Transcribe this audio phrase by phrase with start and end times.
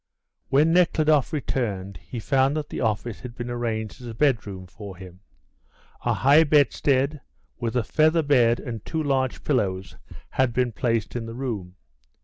[0.49, 4.97] When Nekhludoff returned he found that the office had been arranged as a bedroom for
[4.97, 5.19] him.
[6.03, 7.21] A high bedstead,
[7.59, 9.97] with a feather bed and two large pillows,
[10.31, 11.75] had been placed in the room.